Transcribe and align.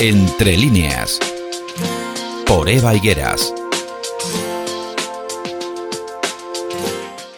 Entre 0.00 0.56
líneas. 0.56 1.20
Por 2.46 2.68
Eva 2.68 2.94
Higueras. 2.94 3.54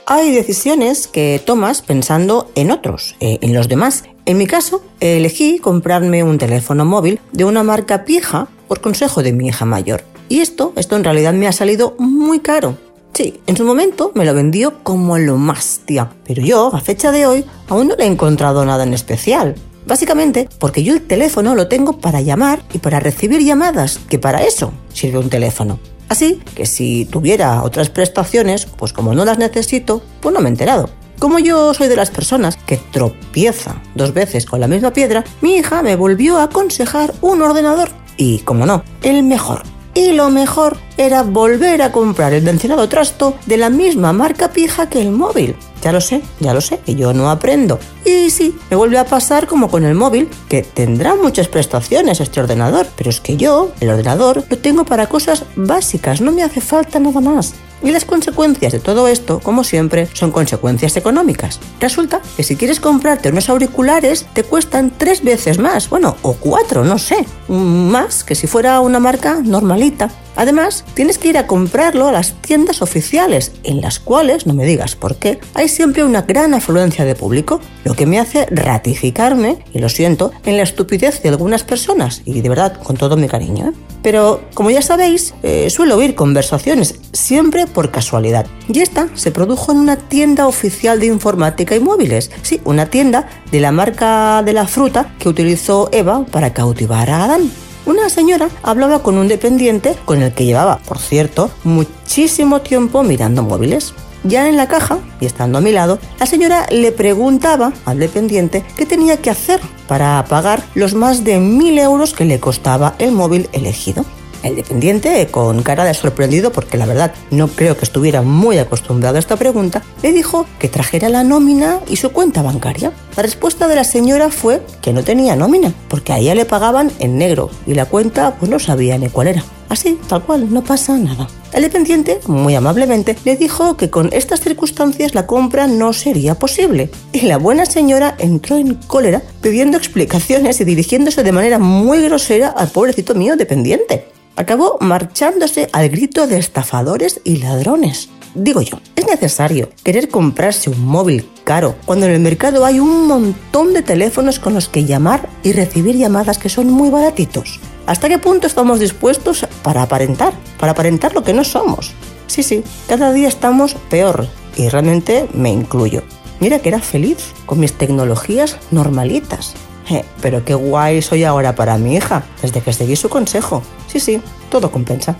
Hay 0.06 0.32
decisiones 0.32 1.06
que 1.06 1.42
tomas 1.44 1.82
pensando 1.82 2.50
en 2.54 2.70
otros, 2.70 3.16
eh, 3.20 3.38
en 3.42 3.54
los 3.54 3.68
demás. 3.68 4.04
En 4.24 4.38
mi 4.38 4.46
caso, 4.46 4.82
elegí 5.00 5.58
comprarme 5.58 6.22
un 6.22 6.38
teléfono 6.38 6.84
móvil 6.84 7.20
de 7.32 7.44
una 7.44 7.62
marca 7.62 8.04
pija 8.04 8.48
por 8.68 8.80
consejo 8.80 9.22
de 9.22 9.32
mi 9.32 9.48
hija 9.48 9.64
mayor. 9.64 10.04
Y 10.28 10.40
esto, 10.40 10.72
esto 10.76 10.96
en 10.96 11.04
realidad 11.04 11.34
me 11.34 11.46
ha 11.46 11.52
salido 11.52 11.94
muy 11.98 12.40
caro. 12.40 12.78
Sí, 13.12 13.40
en 13.46 13.56
su 13.56 13.64
momento 13.64 14.10
me 14.14 14.24
lo 14.24 14.34
vendió 14.34 14.82
como 14.82 15.18
lo 15.18 15.36
más, 15.36 15.82
tía. 15.84 16.10
Pero 16.26 16.42
yo, 16.42 16.74
a 16.74 16.80
fecha 16.80 17.12
de 17.12 17.26
hoy, 17.26 17.44
aún 17.68 17.88
no 17.88 17.96
le 17.96 18.04
he 18.04 18.08
encontrado 18.08 18.64
nada 18.64 18.84
en 18.84 18.94
especial. 18.94 19.54
Básicamente 19.86 20.48
porque 20.58 20.82
yo 20.82 20.94
el 20.94 21.02
teléfono 21.02 21.54
lo 21.54 21.68
tengo 21.68 21.98
para 21.98 22.20
llamar 22.20 22.62
y 22.72 22.78
para 22.78 23.00
recibir 23.00 23.42
llamadas, 23.42 23.98
que 24.08 24.18
para 24.18 24.44
eso 24.44 24.72
sirve 24.92 25.18
un 25.18 25.30
teléfono. 25.30 25.78
Así 26.08 26.40
que 26.54 26.66
si 26.66 27.06
tuviera 27.06 27.62
otras 27.62 27.90
prestaciones, 27.90 28.66
pues 28.66 28.92
como 28.92 29.14
no 29.14 29.24
las 29.24 29.38
necesito, 29.38 30.02
pues 30.20 30.34
no 30.34 30.40
me 30.40 30.48
he 30.48 30.52
enterado. 30.52 30.90
Como 31.18 31.38
yo 31.38 31.72
soy 31.74 31.88
de 31.88 31.96
las 31.96 32.10
personas 32.10 32.56
que 32.56 32.76
tropieza 32.76 33.80
dos 33.94 34.12
veces 34.12 34.46
con 34.46 34.60
la 34.60 34.68
misma 34.68 34.92
piedra, 34.92 35.24
mi 35.40 35.56
hija 35.56 35.82
me 35.82 35.96
volvió 35.96 36.38
a 36.38 36.44
aconsejar 36.44 37.14
un 37.20 37.40
ordenador. 37.42 37.88
Y 38.16 38.40
como 38.40 38.66
no, 38.66 38.84
el 39.02 39.22
mejor. 39.22 39.62
Y 39.94 40.12
lo 40.12 40.28
mejor 40.28 40.76
era 40.96 41.22
volver 41.22 41.80
a 41.80 41.92
comprar 41.92 42.32
el 42.32 42.42
mencionado 42.42 42.88
trasto 42.88 43.36
de 43.46 43.56
la 43.56 43.70
misma 43.70 44.12
marca 44.12 44.50
pija 44.50 44.88
que 44.88 45.00
el 45.00 45.12
móvil. 45.12 45.54
Ya 45.82 45.92
lo 45.92 46.00
sé, 46.00 46.22
ya 46.40 46.52
lo 46.52 46.60
sé, 46.60 46.78
que 46.78 46.96
yo 46.96 47.12
no 47.12 47.30
aprendo. 47.30 47.78
Y 48.04 48.30
sí, 48.30 48.56
me 48.70 48.76
vuelve 48.76 48.98
a 48.98 49.04
pasar 49.04 49.46
como 49.46 49.70
con 49.70 49.84
el 49.84 49.94
móvil, 49.94 50.28
que 50.48 50.62
tendrá 50.62 51.14
muchas 51.14 51.46
prestaciones 51.46 52.20
este 52.20 52.40
ordenador, 52.40 52.86
pero 52.96 53.10
es 53.10 53.20
que 53.20 53.36
yo, 53.36 53.70
el 53.80 53.90
ordenador, 53.90 54.44
lo 54.48 54.58
tengo 54.58 54.84
para 54.84 55.08
cosas 55.08 55.44
básicas, 55.54 56.20
no 56.20 56.32
me 56.32 56.42
hace 56.42 56.60
falta 56.60 56.98
nada 56.98 57.20
más. 57.20 57.54
Y 57.84 57.90
las 57.90 58.06
consecuencias 58.06 58.72
de 58.72 58.80
todo 58.80 59.08
esto, 59.08 59.40
como 59.40 59.62
siempre, 59.62 60.08
son 60.14 60.32
consecuencias 60.32 60.96
económicas. 60.96 61.60
Resulta 61.80 62.22
que 62.34 62.42
si 62.42 62.56
quieres 62.56 62.80
comprarte 62.80 63.28
unos 63.28 63.50
auriculares, 63.50 64.26
te 64.32 64.42
cuestan 64.42 64.90
tres 64.96 65.22
veces 65.22 65.58
más, 65.58 65.90
bueno, 65.90 66.16
o 66.22 66.32
cuatro, 66.32 66.82
no 66.82 66.98
sé, 66.98 67.26
más 67.48 68.24
que 68.24 68.34
si 68.34 68.46
fuera 68.46 68.80
una 68.80 69.00
marca 69.00 69.40
normalita. 69.44 70.10
Además, 70.36 70.84
tienes 70.94 71.18
que 71.18 71.28
ir 71.28 71.38
a 71.38 71.46
comprarlo 71.46 72.08
a 72.08 72.12
las 72.12 72.34
tiendas 72.40 72.82
oficiales, 72.82 73.52
en 73.62 73.80
las 73.80 73.98
cuales, 73.98 74.46
no 74.46 74.54
me 74.54 74.64
digas 74.64 74.96
por 74.96 75.16
qué, 75.16 75.38
hay 75.54 75.68
siempre 75.68 76.04
una 76.04 76.22
gran 76.22 76.54
afluencia 76.54 77.04
de 77.04 77.14
público, 77.14 77.60
lo 77.84 77.94
que 77.94 78.06
me 78.06 78.18
hace 78.18 78.46
ratificarme, 78.50 79.58
y 79.72 79.78
lo 79.78 79.88
siento, 79.88 80.32
en 80.44 80.56
la 80.56 80.62
estupidez 80.62 81.22
de 81.22 81.28
algunas 81.28 81.62
personas, 81.62 82.22
y 82.24 82.40
de 82.40 82.48
verdad, 82.48 82.80
con 82.82 82.96
todo 82.96 83.16
mi 83.16 83.28
cariño. 83.28 83.68
¿eh? 83.68 83.72
Pero, 84.02 84.42
como 84.54 84.70
ya 84.70 84.82
sabéis, 84.82 85.34
eh, 85.42 85.70
suelo 85.70 85.96
oír 85.96 86.14
conversaciones 86.14 86.96
siempre 87.12 87.66
por 87.66 87.90
casualidad. 87.90 88.46
Y 88.68 88.80
esta 88.80 89.08
se 89.14 89.30
produjo 89.30 89.72
en 89.72 89.78
una 89.78 89.96
tienda 89.96 90.46
oficial 90.46 91.00
de 91.00 91.06
informática 91.06 91.74
y 91.74 91.80
móviles. 91.80 92.30
Sí, 92.42 92.60
una 92.64 92.86
tienda 92.86 93.26
de 93.50 93.60
la 93.60 93.72
marca 93.72 94.42
de 94.42 94.52
la 94.52 94.66
fruta 94.66 95.14
que 95.18 95.28
utilizó 95.28 95.88
Eva 95.92 96.26
para 96.26 96.52
cautivar 96.52 97.08
a 97.08 97.24
Adán. 97.24 97.50
Una 97.86 98.08
señora 98.08 98.48
hablaba 98.62 99.02
con 99.02 99.18
un 99.18 99.28
dependiente 99.28 99.94
con 100.06 100.22
el 100.22 100.32
que 100.32 100.46
llevaba, 100.46 100.78
por 100.78 100.98
cierto, 100.98 101.50
muchísimo 101.64 102.62
tiempo 102.62 103.02
mirando 103.02 103.42
móviles. 103.42 103.92
Ya 104.22 104.48
en 104.48 104.56
la 104.56 104.68
caja, 104.68 105.00
y 105.20 105.26
estando 105.26 105.58
a 105.58 105.60
mi 105.60 105.70
lado, 105.70 105.98
la 106.18 106.24
señora 106.24 106.66
le 106.70 106.92
preguntaba 106.92 107.74
al 107.84 107.98
dependiente 107.98 108.64
qué 108.74 108.86
tenía 108.86 109.18
que 109.18 109.28
hacer 109.28 109.60
para 109.86 110.24
pagar 110.24 110.62
los 110.74 110.94
más 110.94 111.24
de 111.24 111.38
mil 111.40 111.78
euros 111.78 112.14
que 112.14 112.24
le 112.24 112.40
costaba 112.40 112.94
el 112.98 113.12
móvil 113.12 113.50
elegido. 113.52 114.06
El 114.44 114.56
dependiente, 114.56 115.26
con 115.30 115.62
cara 115.62 115.84
de 115.84 115.94
sorprendido, 115.94 116.52
porque 116.52 116.76
la 116.76 116.84
verdad 116.84 117.14
no 117.30 117.48
creo 117.48 117.78
que 117.78 117.86
estuviera 117.86 118.20
muy 118.20 118.58
acostumbrado 118.58 119.16
a 119.16 119.18
esta 119.18 119.36
pregunta, 119.36 119.82
le 120.02 120.12
dijo 120.12 120.44
que 120.58 120.68
trajera 120.68 121.08
la 121.08 121.24
nómina 121.24 121.80
y 121.88 121.96
su 121.96 122.12
cuenta 122.12 122.42
bancaria. 122.42 122.92
La 123.16 123.22
respuesta 123.22 123.68
de 123.68 123.76
la 123.76 123.84
señora 123.84 124.28
fue 124.28 124.60
que 124.82 124.92
no 124.92 125.02
tenía 125.02 125.34
nómina, 125.34 125.72
porque 125.88 126.12
a 126.12 126.18
ella 126.18 126.34
le 126.34 126.44
pagaban 126.44 126.92
en 126.98 127.16
negro 127.16 127.48
y 127.66 127.72
la 127.72 127.86
cuenta 127.86 128.36
pues 128.36 128.50
no 128.50 128.58
sabía 128.58 128.98
ni 128.98 129.08
cuál 129.08 129.28
era. 129.28 129.42
Así, 129.70 129.98
tal 130.08 130.22
cual, 130.22 130.52
no 130.52 130.62
pasa 130.62 130.98
nada. 130.98 131.26
El 131.54 131.62
dependiente, 131.62 132.20
muy 132.26 132.54
amablemente, 132.54 133.16
le 133.24 133.36
dijo 133.36 133.78
que 133.78 133.88
con 133.88 134.12
estas 134.12 134.40
circunstancias 134.40 135.14
la 135.14 135.26
compra 135.26 135.66
no 135.66 135.94
sería 135.94 136.34
posible. 136.34 136.90
Y 137.12 137.22
la 137.22 137.38
buena 137.38 137.64
señora 137.64 138.14
entró 138.18 138.56
en 138.56 138.74
cólera 138.74 139.22
pidiendo 139.40 139.78
explicaciones 139.78 140.60
y 140.60 140.64
dirigiéndose 140.64 141.22
de 141.22 141.32
manera 141.32 141.58
muy 141.58 142.02
grosera 142.02 142.48
al 142.48 142.68
pobrecito 142.68 143.14
mío 143.14 143.36
dependiente 143.36 144.13
acabó 144.36 144.78
marchándose 144.80 145.68
al 145.72 145.88
grito 145.88 146.26
de 146.26 146.38
estafadores 146.38 147.20
y 147.24 147.36
ladrones. 147.36 148.08
Digo 148.34 148.62
yo, 148.62 148.80
¿es 148.96 149.06
necesario 149.06 149.68
querer 149.84 150.08
comprarse 150.08 150.68
un 150.68 150.84
móvil 150.84 151.28
caro 151.44 151.76
cuando 151.84 152.06
en 152.06 152.12
el 152.12 152.20
mercado 152.20 152.64
hay 152.64 152.80
un 152.80 153.06
montón 153.06 153.72
de 153.72 153.82
teléfonos 153.82 154.40
con 154.40 154.54
los 154.54 154.68
que 154.68 154.84
llamar 154.84 155.28
y 155.44 155.52
recibir 155.52 155.96
llamadas 155.96 156.38
que 156.38 156.48
son 156.48 156.68
muy 156.70 156.90
baratitos? 156.90 157.60
¿Hasta 157.86 158.08
qué 158.08 158.18
punto 158.18 158.46
estamos 158.46 158.80
dispuestos 158.80 159.46
para 159.62 159.82
aparentar? 159.82 160.32
Para 160.58 160.72
aparentar 160.72 161.14
lo 161.14 161.22
que 161.22 161.34
no 161.34 161.44
somos. 161.44 161.92
Sí, 162.26 162.42
sí, 162.42 162.64
cada 162.88 163.12
día 163.12 163.28
estamos 163.28 163.74
peor 163.88 164.26
y 164.56 164.68
realmente 164.68 165.28
me 165.32 165.50
incluyo. 165.50 166.02
Mira 166.40 166.58
que 166.58 166.70
era 166.70 166.80
feliz 166.80 167.18
con 167.46 167.60
mis 167.60 167.74
tecnologías 167.74 168.58
normalitas. 168.70 169.54
Eh, 169.90 170.04
pero 170.22 170.44
qué 170.44 170.54
guay 170.54 171.02
soy 171.02 171.24
ahora 171.24 171.54
para 171.54 171.76
mi 171.78 171.96
hija, 171.96 172.24
desde 172.40 172.60
que 172.60 172.72
seguí 172.72 172.96
su 172.96 173.08
consejo. 173.08 173.62
Sí, 173.86 174.00
sí, 174.00 174.20
todo 174.50 174.70
compensa. 174.70 175.16